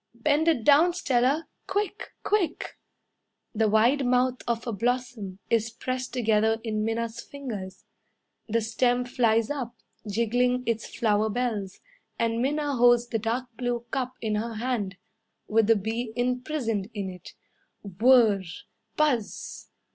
[0.15, 1.47] "Bend it down, Stella.
[1.67, 2.13] Quick!
[2.23, 2.75] Quick!"
[3.53, 7.85] The wide mouth of a blossom Is pressed together in Minna's fingers.
[8.49, 9.75] The stem flies up,
[10.07, 11.79] jiggling its flower bells,
[12.17, 14.97] And Minna holds the dark blue cup in her hand,
[15.47, 17.35] With the bee Imprisoned in it.
[17.83, 18.41] Whirr!
[18.97, 19.69] Buzz!